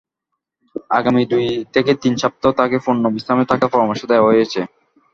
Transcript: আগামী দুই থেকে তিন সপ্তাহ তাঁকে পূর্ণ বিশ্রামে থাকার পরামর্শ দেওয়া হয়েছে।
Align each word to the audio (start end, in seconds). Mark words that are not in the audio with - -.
আগামী 0.91 1.23
দুই 1.31 1.45
থেকে 1.73 1.91
তিন 2.01 2.13
সপ্তাহ 2.23 2.51
তাঁকে 2.59 2.77
পূর্ণ 2.85 3.03
বিশ্রামে 3.15 3.45
থাকার 3.51 3.69
পরামর্শ 3.73 4.01
দেওয়া 4.11 4.27
হয়েছে। 4.29 4.59